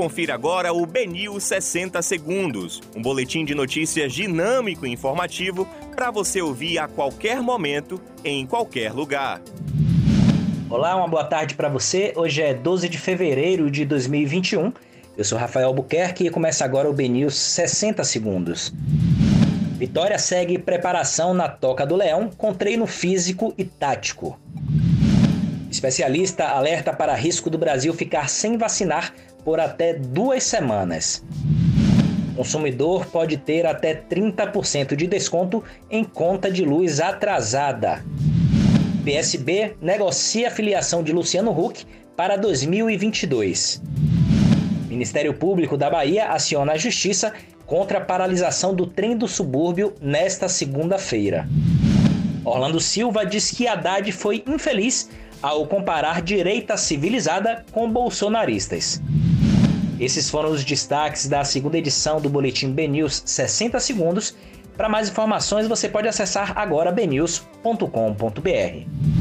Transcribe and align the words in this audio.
Confira 0.00 0.32
agora 0.32 0.72
o 0.72 0.86
Benil 0.86 1.38
60 1.38 2.00
Segundos, 2.00 2.80
um 2.96 3.02
boletim 3.02 3.44
de 3.44 3.54
notícias 3.54 4.14
dinâmico 4.14 4.86
e 4.86 4.90
informativo 4.90 5.68
para 5.94 6.10
você 6.10 6.40
ouvir 6.40 6.78
a 6.78 6.88
qualquer 6.88 7.42
momento, 7.42 8.00
em 8.24 8.46
qualquer 8.46 8.94
lugar. 8.94 9.42
Olá, 10.70 10.96
uma 10.96 11.06
boa 11.06 11.24
tarde 11.24 11.54
para 11.54 11.68
você. 11.68 12.14
Hoje 12.16 12.40
é 12.40 12.54
12 12.54 12.88
de 12.88 12.96
fevereiro 12.96 13.70
de 13.70 13.84
2021. 13.84 14.72
Eu 15.18 15.22
sou 15.22 15.36
Rafael 15.36 15.66
Albuquerque 15.66 16.24
e 16.24 16.30
começa 16.30 16.64
agora 16.64 16.88
o 16.88 16.94
BNews 16.94 17.34
60 17.34 18.02
Segundos. 18.02 18.72
Vitória 19.76 20.18
segue 20.18 20.58
preparação 20.58 21.34
na 21.34 21.46
Toca 21.46 21.84
do 21.84 21.94
Leão 21.94 22.30
com 22.38 22.54
treino 22.54 22.86
físico 22.86 23.52
e 23.58 23.66
tático. 23.66 24.40
Especialista 25.70 26.48
alerta 26.48 26.92
para 26.92 27.14
risco 27.14 27.48
do 27.48 27.56
Brasil 27.56 27.94
ficar 27.94 28.28
sem 28.28 28.58
vacinar 28.58 29.14
por 29.44 29.60
até 29.60 29.94
duas 29.94 30.42
semanas. 30.42 31.22
consumidor 32.34 33.06
pode 33.06 33.36
ter 33.36 33.66
até 33.66 33.94
30% 33.94 34.96
de 34.96 35.06
desconto 35.06 35.62
em 35.90 36.02
conta 36.02 36.50
de 36.50 36.64
luz 36.64 37.00
atrasada. 37.00 38.04
PSB 39.04 39.76
negocia 39.80 40.48
a 40.48 40.50
filiação 40.50 41.02
de 41.02 41.12
Luciano 41.12 41.50
Huck 41.50 41.86
para 42.16 42.36
2022. 42.36 43.80
Ministério 44.88 45.32
Público 45.34 45.76
da 45.76 45.88
Bahia 45.88 46.30
aciona 46.30 46.72
a 46.72 46.78
Justiça 46.78 47.32
contra 47.64 47.98
a 47.98 48.04
paralisação 48.04 48.74
do 48.74 48.86
trem 48.86 49.16
do 49.16 49.28
subúrbio 49.28 49.94
nesta 50.00 50.48
segunda-feira. 50.48 51.48
Orlando 52.44 52.80
Silva 52.80 53.24
diz 53.24 53.50
que 53.50 53.68
Haddad 53.68 54.10
foi 54.12 54.42
infeliz 54.46 55.08
ao 55.42 55.66
comparar 55.66 56.22
direita 56.22 56.76
civilizada 56.76 57.64
com 57.72 57.90
bolsonaristas. 57.90 59.00
Esses 59.98 60.30
foram 60.30 60.50
os 60.50 60.64
destaques 60.64 61.28
da 61.28 61.44
segunda 61.44 61.76
edição 61.76 62.20
do 62.20 62.30
Boletim 62.30 62.72
BNews 62.72 63.22
60 63.26 63.78
Segundos. 63.78 64.34
Para 64.76 64.88
mais 64.88 65.10
informações, 65.10 65.68
você 65.68 65.88
pode 65.88 66.08
acessar 66.08 66.58
agora 66.58 66.90
bnews.com.br. 66.90 69.19